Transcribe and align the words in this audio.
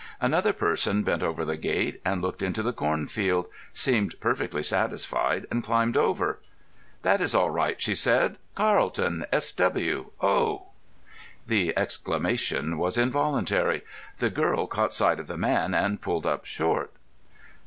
Another 0.19 0.51
person 0.51 1.03
bent 1.03 1.21
over 1.21 1.45
the 1.45 1.57
gate, 1.57 2.01
and 2.03 2.23
looked 2.23 2.41
into 2.41 2.63
the 2.63 2.73
cornfield, 2.73 3.45
seemed 3.71 4.19
perfectly 4.19 4.63
satisfied, 4.63 5.45
and 5.51 5.63
climbed 5.63 5.95
over. 5.95 6.39
"This 7.03 7.21
is 7.21 7.35
all 7.35 7.51
right," 7.51 7.79
she 7.79 7.93
said. 7.93 8.39
"Carlton, 8.55 9.27
S.W. 9.31 10.09
Oh!" 10.19 10.69
The 11.45 11.77
exclamation 11.77 12.79
was 12.79 12.97
involuntary. 12.97 13.83
The 14.17 14.31
girl 14.31 14.65
caught 14.65 14.91
sight 14.95 15.19
of 15.19 15.27
the 15.27 15.37
man 15.37 15.75
and 15.75 16.01
pulled 16.01 16.25
up 16.25 16.45
short. 16.45 16.91